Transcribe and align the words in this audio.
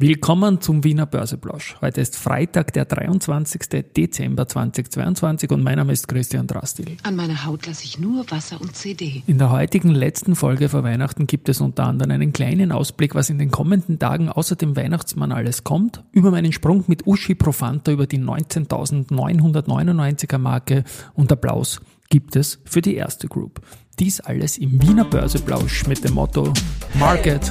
Willkommen 0.00 0.60
zum 0.60 0.84
Wiener 0.84 1.06
Börseplausch. 1.06 1.74
Heute 1.80 2.00
ist 2.00 2.14
Freitag, 2.14 2.72
der 2.72 2.84
23. 2.84 3.84
Dezember 3.96 4.46
2022 4.46 5.50
und 5.50 5.64
mein 5.64 5.76
Name 5.76 5.92
ist 5.92 6.06
Christian 6.06 6.46
Drastil. 6.46 6.96
An 7.02 7.16
meiner 7.16 7.44
Haut 7.44 7.66
lasse 7.66 7.82
ich 7.82 7.98
nur 7.98 8.24
Wasser 8.30 8.60
und 8.60 8.76
CD. 8.76 9.24
In 9.26 9.38
der 9.38 9.50
heutigen 9.50 9.90
letzten 9.90 10.36
Folge 10.36 10.68
vor 10.68 10.84
Weihnachten 10.84 11.26
gibt 11.26 11.48
es 11.48 11.60
unter 11.60 11.82
anderem 11.82 12.12
einen 12.12 12.32
kleinen 12.32 12.70
Ausblick, 12.70 13.16
was 13.16 13.28
in 13.28 13.40
den 13.40 13.50
kommenden 13.50 13.98
Tagen 13.98 14.28
außer 14.28 14.54
dem 14.54 14.76
Weihnachtsmann 14.76 15.32
alles 15.32 15.64
kommt, 15.64 16.04
über 16.12 16.30
meinen 16.30 16.52
Sprung 16.52 16.84
mit 16.86 17.08
Uschi 17.08 17.34
Profanta 17.34 17.90
über 17.90 18.06
die 18.06 18.20
19.999er 18.20 20.38
Marke 20.38 20.84
und 21.14 21.32
Applaus 21.32 21.80
gibt 22.08 22.36
es 22.36 22.60
für 22.66 22.82
die 22.82 22.94
erste 22.94 23.26
Group. 23.26 23.62
Dies 23.98 24.20
alles 24.20 24.58
im 24.58 24.80
Wiener 24.80 25.06
Börseplausch 25.06 25.88
mit 25.88 26.04
dem 26.04 26.14
Motto 26.14 26.52
Market 27.00 27.50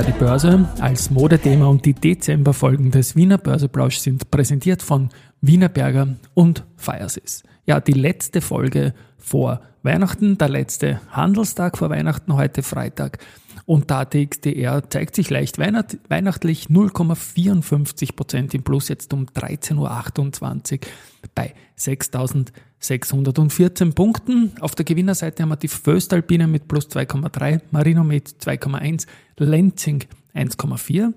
die 0.00 0.12
Börse 0.12 0.66
als 0.80 1.10
Modethema 1.10 1.66
und 1.66 1.84
die 1.84 1.92
Dezemberfolgen 1.92 2.90
des 2.90 3.14
Wiener 3.14 3.36
Börseplausch 3.36 3.98
sind 3.98 4.30
präsentiert 4.30 4.80
von 4.80 5.10
Wienerberger 5.42 6.16
und 6.32 6.64
Firesys. 6.78 7.42
Ja, 7.66 7.78
die 7.78 7.92
letzte 7.92 8.40
Folge 8.40 8.94
vor 9.18 9.60
Weihnachten, 9.82 10.38
der 10.38 10.48
letzte 10.48 11.02
Handelstag 11.10 11.76
vor 11.76 11.90
Weihnachten, 11.90 12.34
heute 12.34 12.62
Freitag. 12.62 13.18
Und 13.66 13.90
da 13.90 14.06
TXDR 14.06 14.88
zeigt 14.88 15.14
sich 15.14 15.28
leicht 15.28 15.58
weihnachtlich 15.58 16.68
0,54 16.68 18.16
Prozent 18.16 18.54
im 18.54 18.62
Plus, 18.62 18.88
jetzt 18.88 19.12
um 19.12 19.26
13.28 19.26 20.72
Uhr 20.72 20.80
bei 21.34 21.52
6.614 22.82 23.94
Punkten. 23.94 24.52
Auf 24.60 24.74
der 24.74 24.84
Gewinnerseite 24.84 25.42
haben 25.42 25.50
wir 25.50 25.56
die 25.56 25.68
Föstalpine 25.68 26.46
mit 26.46 26.68
plus 26.68 26.88
2,3, 26.88 27.60
Marino 27.70 28.02
mit 28.02 28.28
2,1, 28.28 29.06
Lenzing 29.38 30.04
1,4. 30.34 31.12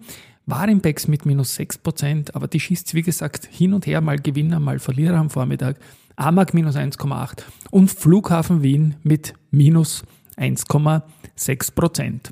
Warimbex 0.45 1.07
mit 1.07 1.25
minus 1.25 1.55
6 1.55 1.79
Prozent, 1.79 2.35
aber 2.35 2.47
die 2.47 2.59
schießt 2.59 2.93
wie 2.93 3.01
gesagt 3.01 3.47
hin 3.51 3.73
und 3.73 3.87
her, 3.87 3.99
mal 4.01 4.19
Gewinner, 4.19 4.59
mal 4.59 4.77
Verlierer 4.77 5.17
am 5.17 5.31
Vormittag. 5.31 5.77
Amag 6.15 6.53
minus 6.53 6.75
1,8 6.75 7.43
und 7.71 7.89
Flughafen 7.91 8.61
Wien 8.61 8.95
mit 9.03 9.33
minus 9.51 10.03
1,6 10.37 11.73
Prozent. 11.73 12.31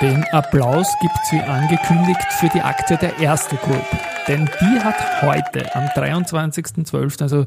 Den 0.00 0.24
Applaus 0.24 0.88
gibt 1.00 1.14
es 1.24 1.32
wie 1.32 1.40
angekündigt 1.40 2.32
für 2.38 2.48
die 2.48 2.60
Aktie 2.60 2.96
der 2.96 3.18
Erste 3.18 3.56
Group. 3.56 4.15
Denn 4.28 4.48
die 4.60 4.80
hat 4.80 5.22
heute 5.22 5.74
am 5.76 5.84
23.12., 5.84 7.22
also 7.22 7.46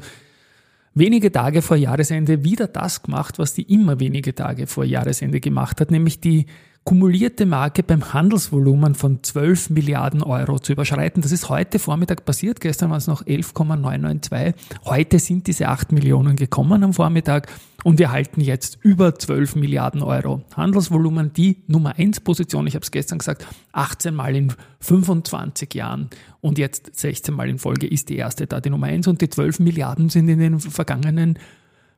wenige 0.94 1.30
Tage 1.30 1.60
vor 1.60 1.76
Jahresende, 1.76 2.42
wieder 2.42 2.68
das 2.68 3.02
gemacht, 3.02 3.38
was 3.38 3.52
die 3.52 3.62
immer 3.62 4.00
wenige 4.00 4.34
Tage 4.34 4.66
vor 4.66 4.84
Jahresende 4.84 5.40
gemacht 5.40 5.80
hat, 5.80 5.90
nämlich 5.90 6.20
die 6.20 6.46
kumulierte 6.84 7.44
Marke 7.44 7.82
beim 7.82 8.14
Handelsvolumen 8.14 8.94
von 8.94 9.22
12 9.22 9.70
Milliarden 9.70 10.22
Euro 10.22 10.58
zu 10.58 10.72
überschreiten. 10.72 11.22
Das 11.22 11.30
ist 11.30 11.48
heute 11.50 11.78
Vormittag 11.78 12.24
passiert. 12.24 12.60
Gestern 12.60 12.90
waren 12.90 12.98
es 12.98 13.06
noch 13.06 13.26
11,992. 13.26 14.54
Heute 14.86 15.18
sind 15.18 15.46
diese 15.46 15.68
8 15.68 15.92
Millionen 15.92 16.36
gekommen 16.36 16.82
am 16.82 16.94
Vormittag 16.94 17.48
und 17.84 17.98
wir 17.98 18.10
halten 18.10 18.40
jetzt 18.40 18.78
über 18.82 19.14
12 19.14 19.56
Milliarden 19.56 20.02
Euro 20.02 20.42
Handelsvolumen. 20.54 21.32
Die 21.32 21.62
Nummer 21.66 21.96
1 21.96 22.20
Position, 22.20 22.66
ich 22.66 22.74
habe 22.74 22.82
es 22.82 22.90
gestern 22.90 23.18
gesagt, 23.18 23.46
18 23.72 24.14
Mal 24.14 24.36
in 24.36 24.52
25 24.80 25.74
Jahren 25.74 26.10
und 26.40 26.58
jetzt 26.58 26.90
16 26.98 27.34
Mal 27.34 27.48
in 27.48 27.58
Folge 27.58 27.86
ist 27.86 28.08
die 28.08 28.16
erste 28.16 28.46
da 28.46 28.60
die 28.60 28.70
Nummer 28.70 28.88
1 28.88 29.06
und 29.08 29.20
die 29.20 29.30
12 29.30 29.60
Milliarden 29.60 30.08
sind 30.08 30.28
in 30.28 30.38
den 30.38 30.60
vergangenen 30.60 31.38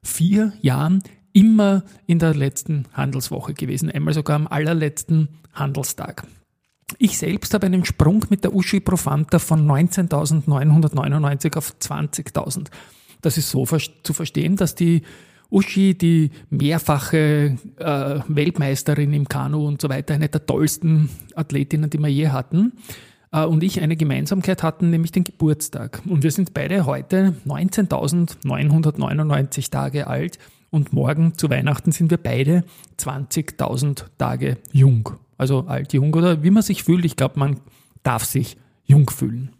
vier 0.03 0.53
Jahren 0.61 1.03
immer 1.33 1.85
in 2.07 2.19
der 2.19 2.35
letzten 2.35 2.85
Handelswoche 2.93 3.55
gewesen, 3.55 3.91
einmal 3.91 4.15
sogar 4.15 4.37
am 4.37 4.47
allerletzten 4.47 5.29
Handelstag. 5.53 6.25
Ich 6.99 7.17
selbst 7.19 7.55
habe 7.55 7.67
einen 7.67 7.85
Sprung 7.85 8.25
mit 8.29 8.45
der 8.45 8.55
Uschi 8.55 8.81
Profanta 8.81 9.39
von 9.39 9.67
19.999 9.67 11.57
auf 11.57 11.75
20.000. 11.81 12.67
Das 13.23 13.39
ist 13.39 13.51
so 13.51 13.65
zu 13.65 14.13
verstehen, 14.13 14.57
dass 14.57 14.75
die 14.75 15.03
Uschi, 15.53 15.95
die 15.95 16.31
mehrfache 16.51 17.57
äh, 17.77 18.21
Weltmeisterin 18.27 19.13
im 19.13 19.29
Kanu 19.29 19.65
und 19.67 19.83
so 19.83 19.91
weiter, 19.91 20.15
eine 20.15 20.29
der 20.29 20.47
tollsten 20.47 21.11
Athletinnen, 21.35 21.91
die 21.91 21.99
wir 21.99 22.09
je 22.09 22.31
hatten, 22.31 22.73
äh, 23.33 23.45
und 23.45 23.63
ich 23.63 23.83
eine 23.83 23.97
Gemeinsamkeit 23.97 24.63
hatten, 24.63 24.89
nämlich 24.91 25.11
den 25.13 25.25
Geburtstag. 25.25 26.01
Und 26.07 26.23
wir 26.23 26.31
sind 26.31 26.55
beide 26.55 26.87
heute 26.87 27.35
19.999 27.47 29.71
Tage 29.71 30.07
alt 30.07 30.39
und 30.71 30.95
morgen 30.95 31.37
zu 31.37 31.51
Weihnachten 31.51 31.93
sind 31.93 32.11
wir 32.11 32.17
beide 32.17 32.65
20.000 32.99 34.05
Tage 34.17 34.57
jung. 34.73 35.11
Also 35.37 35.67
alt, 35.67 35.93
jung 35.93 36.15
oder 36.15 36.43
wie 36.43 36.51
man 36.51 36.63
sich 36.63 36.83
fühlt. 36.83 37.05
Ich 37.05 37.17
glaube, 37.17 37.39
man 37.39 37.61
darf 38.03 38.25
sich 38.25 38.57
jung 38.85 39.11
fühlen. 39.11 39.51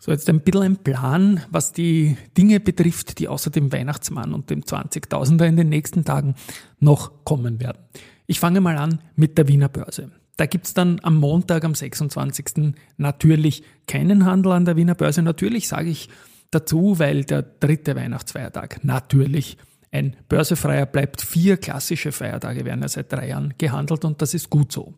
So, 0.00 0.12
jetzt 0.12 0.28
ein 0.28 0.40
bisschen 0.40 0.62
ein 0.62 0.76
Plan, 0.76 1.42
was 1.50 1.72
die 1.72 2.16
Dinge 2.36 2.60
betrifft, 2.60 3.18
die 3.18 3.26
außer 3.26 3.50
dem 3.50 3.72
Weihnachtsmann 3.72 4.32
und 4.32 4.48
dem 4.48 4.62
20.000er 4.62 5.44
in 5.44 5.56
den 5.56 5.68
nächsten 5.68 6.04
Tagen 6.04 6.36
noch 6.78 7.24
kommen 7.24 7.60
werden. 7.60 7.78
Ich 8.26 8.38
fange 8.38 8.60
mal 8.60 8.76
an 8.76 9.00
mit 9.16 9.36
der 9.38 9.48
Wiener 9.48 9.68
Börse. 9.68 10.12
Da 10.36 10.46
gibt's 10.46 10.72
dann 10.72 11.00
am 11.02 11.16
Montag, 11.16 11.64
am 11.64 11.74
26. 11.74 12.74
natürlich 12.96 13.64
keinen 13.88 14.24
Handel 14.24 14.52
an 14.52 14.64
der 14.64 14.76
Wiener 14.76 14.94
Börse. 14.94 15.20
Natürlich 15.20 15.66
sage 15.66 15.90
ich 15.90 16.08
dazu, 16.52 17.00
weil 17.00 17.24
der 17.24 17.42
dritte 17.42 17.96
Weihnachtsfeiertag 17.96 18.84
natürlich 18.84 19.58
ein 19.90 20.14
Börsefreier 20.28 20.86
bleibt. 20.86 21.22
Vier 21.22 21.56
klassische 21.56 22.12
Feiertage 22.12 22.64
werden 22.64 22.82
ja 22.82 22.88
seit 22.88 23.12
drei 23.12 23.28
Jahren 23.28 23.54
gehandelt 23.58 24.04
und 24.04 24.22
das 24.22 24.32
ist 24.32 24.48
gut 24.48 24.70
so. 24.70 24.94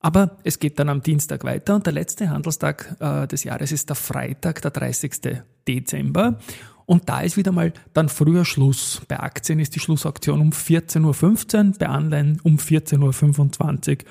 Aber 0.00 0.38
es 0.44 0.58
geht 0.58 0.78
dann 0.78 0.88
am 0.88 1.02
Dienstag 1.02 1.44
weiter 1.44 1.74
und 1.74 1.86
der 1.86 1.92
letzte 1.92 2.30
Handelstag 2.30 2.96
äh, 3.00 3.26
des 3.26 3.44
Jahres 3.44 3.72
ist 3.72 3.88
der 3.88 3.96
Freitag, 3.96 4.62
der 4.62 4.70
30. 4.70 5.40
Dezember. 5.66 6.38
Und 6.86 7.08
da 7.10 7.20
ist 7.20 7.36
wieder 7.36 7.52
mal 7.52 7.74
dann 7.92 8.08
früher 8.08 8.46
Schluss. 8.46 9.02
Bei 9.08 9.20
Aktien 9.20 9.60
ist 9.60 9.74
die 9.74 9.80
Schlussauktion 9.80 10.40
um 10.40 10.50
14.15 10.50 11.66
Uhr, 11.66 11.74
bei 11.78 11.86
Anleihen 11.86 12.40
um 12.44 12.56
14.25 12.56 13.90
Uhr 13.90 14.04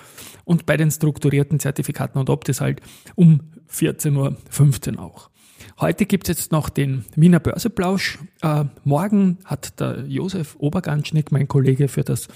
und 0.45 0.67
bei 0.67 0.77
den 0.77 0.91
strukturierten 0.91 1.59
Zertifikaten 1.59 2.19
und 2.19 2.29
Optis 2.29 2.61
halt 2.61 2.81
um 3.15 3.39
14.15 3.71 4.97
Uhr 4.97 5.01
auch. 5.01 5.31
Heute 5.79 6.05
gibt 6.05 6.29
es 6.29 6.37
jetzt 6.37 6.51
noch 6.51 6.69
den 6.69 7.05
Wiener 7.15 7.39
Börseplausch. 7.39 8.19
Äh, 8.43 8.65
morgen 8.83 9.39
hat 9.45 9.79
der 9.79 10.05
Josef 10.07 10.55
Oberganschnick, 10.59 11.31
mein 11.31 11.47
Kollege 11.47 11.87
für 11.87 12.03
das 12.03 12.27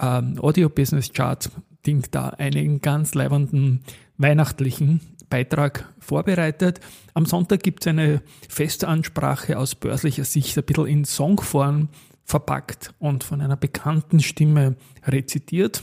ähm, 0.00 0.38
Audio 0.40 0.68
Business 0.68 1.12
Chart 1.12 1.48
Ding 1.86 2.04
da 2.10 2.30
einen 2.30 2.80
ganz 2.80 3.14
leibenden 3.14 3.82
weihnachtlichen 4.18 5.00
Beitrag 5.28 5.92
vorbereitet. 5.98 6.80
Am 7.14 7.26
Sonntag 7.26 7.62
gibt 7.62 7.84
es 7.84 7.88
eine 7.88 8.22
Festansprache 8.48 9.58
aus 9.58 9.74
börslicher 9.74 10.24
Sicht, 10.24 10.56
ein 10.56 10.64
bisschen 10.64 10.86
in 10.86 11.04
Songform 11.04 11.88
verpackt 12.24 12.92
und 12.98 13.24
von 13.24 13.40
einer 13.40 13.56
bekannten 13.56 14.20
Stimme 14.20 14.76
rezitiert. 15.04 15.82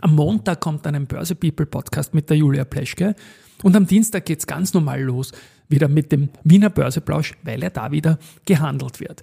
Am 0.00 0.14
Montag 0.14 0.60
kommt 0.60 0.86
dann 0.86 0.94
ein 0.94 1.06
Börse 1.06 1.34
People 1.34 1.66
Podcast 1.66 2.14
mit 2.14 2.30
der 2.30 2.36
Julia 2.36 2.64
Pleschke 2.64 3.14
und 3.62 3.76
am 3.76 3.86
Dienstag 3.86 4.26
geht's 4.26 4.46
ganz 4.46 4.72
normal 4.74 5.02
los, 5.02 5.32
wieder 5.72 5.88
mit 5.88 6.12
dem 6.12 6.28
Wiener 6.44 6.70
Börseplausch, 6.70 7.34
weil 7.42 7.62
er 7.62 7.70
da 7.70 7.90
wieder 7.90 8.18
gehandelt 8.46 9.00
wird. 9.00 9.22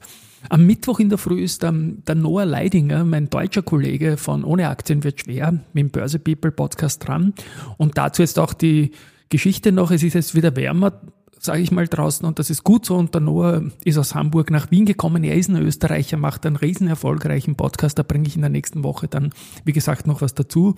Am 0.49 0.65
Mittwoch 0.65 0.99
in 0.99 1.09
der 1.09 1.17
Früh 1.17 1.41
ist 1.41 1.63
ähm, 1.63 2.01
der 2.07 2.15
Noah 2.15 2.45
Leidinger, 2.45 3.03
mein 3.03 3.29
deutscher 3.29 3.61
Kollege 3.61 4.17
von 4.17 4.43
Ohne 4.43 4.69
Aktien 4.69 5.03
wird 5.03 5.21
schwer, 5.21 5.51
mit 5.73 5.83
dem 5.83 5.89
Börse 5.89 6.19
People 6.19 6.51
Podcast 6.51 7.07
dran. 7.07 7.33
Und 7.77 7.97
dazu 7.97 8.21
jetzt 8.21 8.39
auch 8.39 8.53
die 8.53 8.91
Geschichte 9.29 9.71
noch, 9.71 9.91
es 9.91 10.01
ist 10.01 10.13
jetzt 10.13 10.35
wieder 10.35 10.55
wärmer, 10.55 11.01
sage 11.39 11.61
ich 11.61 11.71
mal 11.71 11.87
draußen, 11.87 12.25
und 12.25 12.39
das 12.39 12.49
ist 12.49 12.63
gut 12.63 12.85
so. 12.85 12.95
Und 12.95 13.13
der 13.13 13.21
Noah 13.21 13.63
ist 13.83 13.97
aus 13.97 14.15
Hamburg 14.15 14.49
nach 14.49 14.71
Wien 14.71 14.85
gekommen. 14.85 15.23
Er 15.23 15.35
ist 15.35 15.49
ein 15.49 15.57
Österreicher, 15.57 16.17
macht 16.17 16.45
einen 16.45 16.55
riesen 16.55 16.87
erfolgreichen 16.87 17.55
Podcast. 17.55 17.99
Da 17.99 18.03
bringe 18.03 18.27
ich 18.27 18.35
in 18.35 18.41
der 18.41 18.49
nächsten 18.49 18.83
Woche 18.83 19.07
dann, 19.07 19.31
wie 19.65 19.73
gesagt, 19.73 20.07
noch 20.07 20.21
was 20.21 20.35
dazu. 20.35 20.75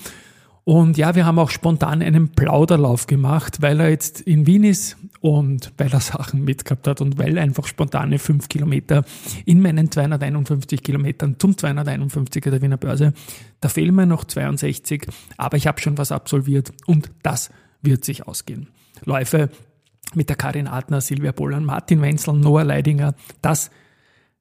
Und 0.64 0.98
ja, 0.98 1.16
wir 1.16 1.26
haben 1.26 1.40
auch 1.40 1.50
spontan 1.50 2.02
einen 2.04 2.30
Plauderlauf 2.30 3.08
gemacht, 3.08 3.62
weil 3.62 3.80
er 3.80 3.90
jetzt 3.90 4.22
in 4.22 4.46
Wien 4.46 4.64
ist 4.64 4.96
und 5.20 5.74
weil 5.78 5.92
er 5.92 6.00
Sachen 6.00 6.44
mitgehabt 6.44 6.88
hat 6.88 7.02
und 7.02 7.18
weil 7.18 7.40
einfach 7.40 7.66
spontane 7.66 8.20
fünf 8.20 8.48
Kilometer 8.48 9.04
in 9.46 9.62
meinen 9.62 9.90
251 9.90 10.84
Kilometern 10.84 11.38
zum 11.40 11.54
251er 11.54 12.52
der 12.52 12.62
Wiener 12.62 12.78
Börse, 12.78 13.14
da 13.60 13.70
fehlen 13.70 13.96
mir 13.96 14.06
noch 14.06 14.24
62, 14.24 15.08
aber 15.38 15.58
ich 15.58 15.66
habe 15.66 15.82
schon 15.82 15.98
was 15.98 16.12
absolviert 16.12 16.72
und 16.86 17.12
das 17.24 17.50
wird 17.82 18.06
sich 18.06 18.28
ausgehen. 18.28 18.68
Läufe 19.04 19.50
mit 20.14 20.30
der 20.30 20.36
Karin 20.36 20.68
Adner, 20.68 21.02
Silvia 21.02 21.32
Bollan, 21.32 21.66
Martin 21.66 22.02
Wenzel, 22.02 22.36
Noah 22.36 22.64
Leidinger, 22.64 23.16
das 23.42 23.72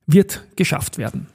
wird 0.07 0.45
geschafft 0.57 0.99
werden. 0.99 1.29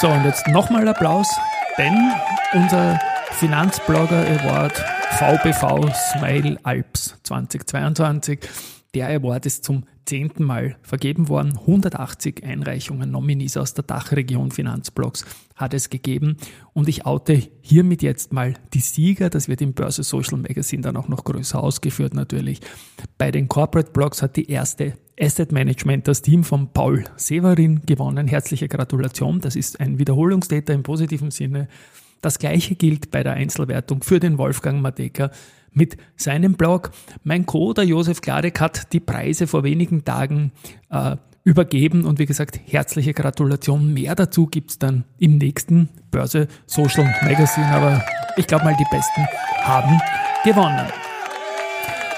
So, 0.00 0.08
und 0.08 0.24
jetzt 0.24 0.46
nochmal 0.48 0.88
Applaus 0.88 1.28
denn 1.78 2.12
unser 2.52 2.98
Finanzblogger 3.32 4.26
Award 4.26 4.72
VBV 5.18 5.92
Smile 6.12 6.58
Alps 6.62 7.16
2022. 7.22 8.40
Der 8.94 9.08
Award 9.08 9.46
ist 9.46 9.64
zum 9.64 9.84
zehnten 10.04 10.42
Mal 10.44 10.76
vergeben 10.82 11.28
worden. 11.28 11.56
180 11.56 12.42
Einreichungen, 12.44 13.10
Nominees 13.10 13.56
aus 13.56 13.74
der 13.74 13.84
Dachregion 13.84 14.50
Finanzblogs 14.50 15.24
hat 15.54 15.74
es 15.74 15.90
gegeben. 15.90 16.36
Und 16.72 16.88
ich 16.88 17.06
oute 17.06 17.40
hiermit 17.60 18.02
jetzt 18.02 18.32
mal 18.32 18.54
die 18.74 18.80
Sieger. 18.80 19.30
Das 19.30 19.46
wird 19.46 19.62
im 19.62 19.74
Börse 19.74 20.02
Social 20.02 20.38
Magazine 20.38 20.82
dann 20.82 20.96
auch 20.96 21.08
noch 21.08 21.24
größer 21.24 21.62
ausgeführt 21.62 22.14
natürlich. 22.14 22.60
Bei 23.18 23.30
den 23.30 23.46
Corporate 23.46 23.92
Blogs 23.92 24.22
hat 24.22 24.36
die 24.36 24.50
erste 24.50 24.94
Asset 25.20 25.52
Management 25.52 26.08
das 26.08 26.22
Team 26.22 26.44
von 26.44 26.72
Paul 26.72 27.04
Severin 27.16 27.82
gewonnen. 27.84 28.26
Herzliche 28.26 28.68
Gratulation. 28.68 29.40
Das 29.40 29.54
ist 29.54 29.80
ein 29.80 29.98
Wiederholungstäter 29.98 30.72
im 30.72 30.82
positiven 30.82 31.30
Sinne. 31.30 31.68
Das 32.22 32.38
gleiche 32.38 32.74
gilt 32.74 33.10
bei 33.10 33.22
der 33.22 33.34
Einzelwertung 33.34 34.02
für 34.02 34.20
den 34.20 34.38
Wolfgang 34.38 34.80
Mateka 34.80 35.30
mit 35.72 35.96
seinem 36.16 36.54
Blog. 36.54 36.90
Mein 37.22 37.46
Co, 37.46 37.72
der 37.72 37.84
Josef 37.84 38.20
Klarek, 38.20 38.60
hat 38.60 38.92
die 38.92 39.00
Preise 39.00 39.46
vor 39.46 39.62
wenigen 39.62 40.04
Tagen 40.04 40.52
äh, 40.90 41.16
übergeben 41.44 42.04
und 42.04 42.18
wie 42.18 42.26
gesagt, 42.26 42.60
herzliche 42.66 43.14
Gratulation. 43.14 43.92
Mehr 43.94 44.14
dazu 44.14 44.46
gibt's 44.46 44.78
dann 44.78 45.04
im 45.18 45.38
nächsten 45.38 45.88
Börse 46.10 46.48
Social 46.66 47.04
Magazine, 47.22 47.66
aber 47.68 48.04
ich 48.36 48.46
glaube 48.46 48.64
mal, 48.64 48.76
die 48.78 48.86
Besten 48.90 49.26
haben 49.62 50.00
gewonnen. 50.44 50.86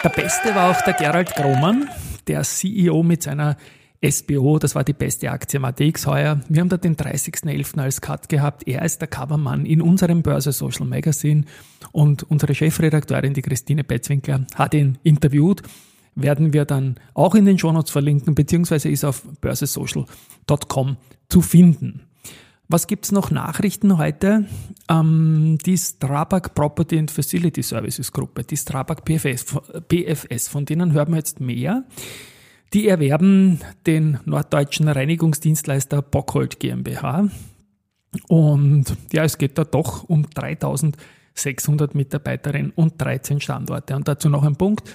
Der 0.03 0.09
Beste 0.09 0.55
war 0.55 0.71
auch 0.71 0.81
der 0.83 0.95
Gerald 0.95 1.33
Grohmann, 1.37 1.89
der 2.27 2.43
CEO 2.43 3.03
mit 3.03 3.23
seiner 3.23 3.57
SBO, 4.05 4.59
das 4.59 4.75
war 4.75 4.83
die 4.83 4.93
beste 4.93 5.31
Aktie 5.31 5.59
im 5.59 5.65
ATX 5.65 6.07
heuer. 6.07 6.41
Wir 6.49 6.61
haben 6.61 6.69
da 6.69 6.77
den 6.77 6.97
30.11. 6.97 7.79
als 7.79 8.01
Cut 8.01 8.29
gehabt. 8.29 8.67
Er 8.67 8.85
ist 8.85 9.01
der 9.01 9.07
Covermann 9.07 9.65
in 9.65 9.81
unserem 9.81 10.23
Börse 10.23 10.51
Social 10.51 10.87
Magazine 10.87 11.45
und 11.93 12.25
unsere 12.25 12.55
Chefredakteurin, 12.55 13.33
die 13.33 13.43
Christine 13.43 13.85
Betzwinkler, 13.85 14.47
hat 14.57 14.75
ihn 14.75 14.99
interviewt. 15.05 15.63
Werden 16.15 16.53
wir 16.53 16.65
dann 16.65 16.97
auch 17.15 17.35
in 17.35 17.45
den 17.45 17.59
Shownotes 17.59 17.93
verlinken, 17.93 18.35
beziehungsweise 18.35 18.89
ist 18.89 19.05
auf 19.05 19.23
börsesocial.com 19.41 20.97
zu 21.29 21.41
finden. 21.41 22.03
Was 22.73 22.87
gibt's 22.87 23.13
noch 23.13 23.31
Nachrichten 23.31 23.99
heute? 23.99 24.47
Ähm, 24.89 25.59
die 25.67 25.77
Strabag 25.77 26.55
Property 26.55 26.99
and 26.99 27.11
Facility 27.11 27.63
Services 27.63 28.13
Gruppe, 28.13 28.45
die 28.45 28.57
Strabag 28.57 29.05
PFS, 29.05 29.45
PFS, 29.89 30.49
von 30.49 30.65
denen 30.65 30.95
hören 30.95 31.11
wir 31.11 31.19
jetzt 31.19 31.39
mehr. 31.39 31.85
Die 32.73 32.89
erwerben 32.89 33.61
den 33.87 34.21
norddeutschen 34.25 34.89
Reinigungsdienstleister 34.89 36.01
Bockhold 36.01 36.61
GmbH. 36.61 37.29
Und 38.29 38.97
ja, 39.13 39.25
es 39.25 39.37
geht 39.37 39.59
da 39.59 39.65
doch 39.65 40.05
um 40.05 40.31
3600 40.31 41.95
Mitarbeiterinnen 41.95 42.73
und 42.75 42.95
13 42.99 43.43
Standorte. 43.43 43.97
Und 43.97 44.09
dazu 44.09 44.31
noch 44.31 44.45
ein 44.45 44.57
Punkt. 44.57 44.91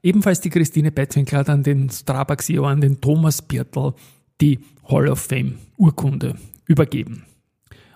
Ebenfalls 0.00 0.42
die 0.42 0.50
Christine 0.50 0.92
Betzwinkler 0.92 1.40
hat 1.40 1.50
an 1.50 1.64
den 1.64 1.90
Strabag 1.90 2.40
CEO, 2.40 2.66
an 2.66 2.80
den 2.80 3.00
Thomas 3.00 3.42
Birtel, 3.42 3.94
die 4.40 4.60
Hall 4.88 5.08
of 5.08 5.18
Fame 5.18 5.58
Urkunde 5.76 6.36
übergeben. 6.66 7.24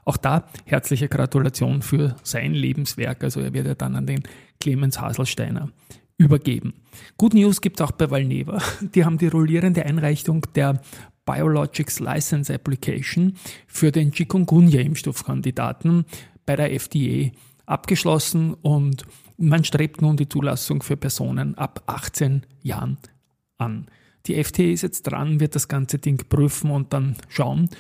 Auch 0.05 0.17
da 0.17 0.47
herzliche 0.65 1.09
Gratulation 1.09 1.83
für 1.83 2.17
sein 2.23 2.55
Lebenswerk. 2.55 3.23
Also 3.23 3.41
er 3.41 3.53
wird 3.53 3.67
ja 3.67 3.75
dann 3.75 3.97
an 3.97 4.07
den 4.07 4.23
Clemens 4.61 5.01
Haselsteiner 5.01 5.71
übergeben. 6.17 6.75
Good 7.17 7.35
News 7.35 7.61
gibt 7.61 7.81
es 7.81 7.87
auch 7.87 7.93
bei 7.93 8.11
Valneva. 8.11 8.63
Die 8.95 9.05
haben 9.05 9.19
die 9.19 9.29
rollierende 9.29 9.85
Einreichung 9.85 10.47
der 10.55 10.81
Biologics 11.25 12.01
License 12.01 12.53
Application 12.53 13.35
für 13.67 13.93
den 13.93 14.11
Chikungunya-Impfstoffkandidaten 14.13 16.05
bei 16.45 16.57
der 16.57 16.73
FDA 16.73 17.31
abgeschlossen 17.67 18.55
und 18.55 19.05
man 19.37 19.65
strebt 19.65 20.03
nun 20.03 20.17
die 20.17 20.29
Zulassung 20.29 20.83
für 20.83 20.97
Personen 20.97 21.57
ab 21.57 21.85
18 21.87 22.45
Jahren 22.63 22.99
an. 23.59 23.87
Die 24.27 24.35
FDA 24.35 24.73
ist 24.73 24.83
jetzt 24.83 25.03
dran, 25.03 25.41
wird 25.41 25.55
das 25.55 25.69
ganze 25.69 25.99
Ding 25.99 26.29
prüfen 26.29 26.71
und 26.71 26.93
dann 26.93 27.17
schauen, 27.29 27.71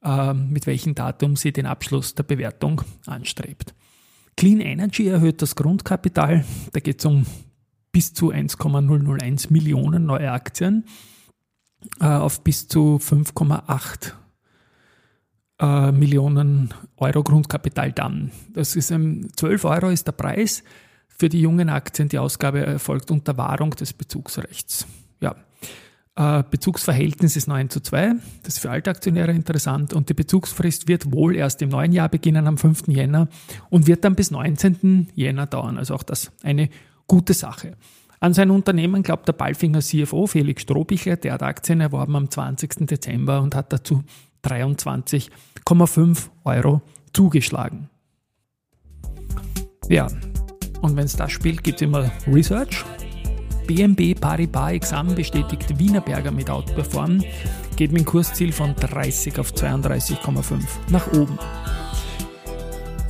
mit 0.00 0.66
welchem 0.66 0.94
Datum 0.94 1.34
sie 1.34 1.52
den 1.52 1.66
Abschluss 1.66 2.14
der 2.14 2.22
Bewertung 2.22 2.82
anstrebt. 3.06 3.74
Clean 4.36 4.60
Energy 4.60 5.08
erhöht 5.08 5.42
das 5.42 5.56
Grundkapital. 5.56 6.44
Da 6.72 6.80
geht 6.80 7.00
es 7.00 7.04
um 7.04 7.26
bis 7.90 8.14
zu 8.14 8.30
1,001 8.30 9.50
Millionen 9.50 10.06
neue 10.06 10.30
Aktien 10.30 10.84
äh, 12.00 12.06
auf 12.06 12.44
bis 12.44 12.68
zu 12.68 13.00
5,8 13.02 14.12
äh, 15.60 15.92
Millionen 15.92 16.72
Euro 16.96 17.22
Grundkapital 17.22 17.92
dann. 17.92 18.30
Das 18.52 18.76
ist 18.76 18.92
ähm, 18.92 19.28
12 19.34 19.64
Euro 19.64 19.88
ist 19.90 20.06
der 20.06 20.12
Preis 20.12 20.62
für 21.08 21.28
die 21.28 21.40
jungen 21.40 21.68
Aktien. 21.68 22.08
Die 22.08 22.18
Ausgabe 22.18 22.64
erfolgt 22.64 23.10
unter 23.10 23.36
Wahrung 23.36 23.70
des 23.70 23.92
Bezugsrechts. 23.92 24.86
Ja. 25.20 25.34
Äh, 26.18 26.42
Bezugsverhältnis 26.50 27.36
ist 27.36 27.46
9 27.46 27.70
zu 27.70 27.80
2. 27.80 28.14
Das 28.42 28.54
ist 28.54 28.58
für 28.58 28.70
Altaktionäre 28.70 29.30
interessant. 29.30 29.92
Und 29.92 30.08
die 30.08 30.14
Bezugsfrist 30.14 30.88
wird 30.88 31.12
wohl 31.12 31.36
erst 31.36 31.62
im 31.62 31.68
neuen 31.68 31.92
Jahr 31.92 32.08
beginnen, 32.08 32.48
am 32.48 32.58
5. 32.58 32.88
Jänner, 32.88 33.28
und 33.70 33.86
wird 33.86 34.04
dann 34.04 34.16
bis 34.16 34.32
19. 34.32 35.10
Jänner 35.14 35.46
dauern. 35.46 35.78
Also 35.78 35.94
auch 35.94 36.02
das 36.02 36.32
eine 36.42 36.70
gute 37.06 37.34
Sache. 37.34 37.76
An 38.18 38.34
sein 38.34 38.50
Unternehmen 38.50 39.04
glaubt 39.04 39.28
der 39.28 39.32
Ballfinger 39.32 39.78
CFO 39.78 40.26
Felix 40.26 40.62
Strohbichler, 40.62 41.16
der 41.16 41.34
hat 41.34 41.44
Aktien 41.44 41.80
erworben 41.80 42.16
am 42.16 42.28
20. 42.28 42.88
Dezember 42.88 43.40
und 43.40 43.54
hat 43.54 43.72
dazu 43.72 44.02
23,5 44.44 46.30
Euro 46.42 46.82
zugeschlagen. 47.12 47.90
Ja, 49.88 50.08
und 50.80 50.96
wenn 50.96 51.04
es 51.04 51.14
das 51.14 51.30
spielt, 51.30 51.62
gibt 51.62 51.76
es 51.76 51.82
immer 51.82 52.10
Research. 52.26 52.84
BNB 53.68 54.18
Paribas 54.18 54.72
Examen 54.72 55.14
bestätigt 55.14 55.78
Wienerberger 55.78 56.30
mit 56.30 56.48
Outperform, 56.48 57.22
geht 57.76 57.92
mit 57.92 58.00
dem 58.00 58.06
Kursziel 58.06 58.50
von 58.50 58.74
30 58.74 59.38
auf 59.38 59.52
32,5 59.52 60.62
nach 60.88 61.06
oben. 61.12 61.38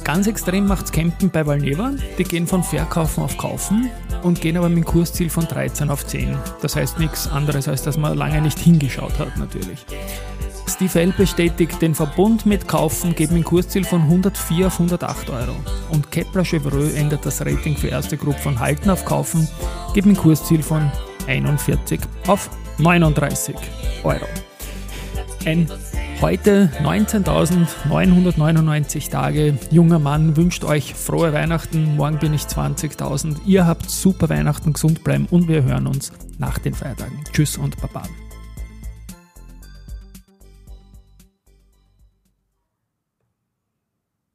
Ganz 0.03 0.27
extrem 0.27 0.67
macht's 0.67 0.91
Campen 0.91 1.31
bei 1.31 1.47
Valneva. 1.47 1.93
Die 2.19 2.25
gehen 2.25 2.49
von 2.49 2.65
Verkaufen 2.65 3.23
auf 3.23 3.39
Kaufen 3.39 3.89
und 4.25 4.41
gehen 4.41 4.57
aber 4.57 4.69
mit 4.69 4.79
dem 4.79 4.85
Kursziel 4.85 5.31
von 5.31 5.47
13 5.47 5.91
auf 5.91 6.05
10. 6.05 6.37
Das 6.61 6.75
heißt 6.75 6.99
nichts 6.99 7.29
anderes, 7.29 7.69
als 7.69 7.83
dass 7.83 7.97
man 7.97 8.19
lange 8.19 8.41
nicht 8.41 8.59
hingeschaut 8.59 9.17
hat 9.19 9.37
natürlich. 9.37 9.87
Steve 10.79 11.01
L 11.01 11.11
bestätigt 11.11 11.83
den 11.83 11.97
Verbund 11.97 12.47
mit 12.47 12.69
Kaufen, 12.69 13.09
mit 13.09 13.33
dem 13.33 13.43
Kursziel 13.43 13.83
von 13.83 14.03
104 14.03 14.69
auf 14.69 14.75
108 14.75 15.29
Euro. 15.29 15.57
Und 15.91 16.13
Kepler 16.13 16.45
Chevreux 16.45 16.95
ändert 16.95 17.27
das 17.27 17.41
Rating 17.41 17.77
für 17.77 17.89
erste 17.89 18.17
Gruppe 18.17 18.39
von 18.39 18.61
Halten 18.61 18.89
auf 18.89 19.05
Kaufen, 19.05 19.49
mit 19.93 20.05
dem 20.05 20.17
Kursziel 20.17 20.63
von 20.63 20.89
41 21.27 21.99
auf 22.29 22.49
39 22.79 23.57
Euro. 24.05 24.25
Ein 25.45 25.67
Heute 26.21 26.71
19.999 26.81 29.11
Tage. 29.11 29.59
Junger 29.73 29.99
Mann 29.99 30.37
wünscht 30.37 30.63
euch 30.63 30.95
frohe 30.95 31.33
Weihnachten. 31.33 31.97
Morgen 31.97 32.19
bin 32.19 32.35
ich 32.35 32.43
20.000. 32.43 33.39
Ihr 33.47 33.67
habt 33.67 33.91
super 33.91 34.29
Weihnachten, 34.29 34.73
gesund 34.73 35.03
bleiben 35.03 35.27
und 35.29 35.49
wir 35.49 35.65
hören 35.65 35.89
uns 35.89 36.13
nach 36.39 36.59
den 36.59 36.75
Feiertagen. 36.75 37.25
Tschüss 37.33 37.57
und 37.57 37.81
Baba. 37.81 38.05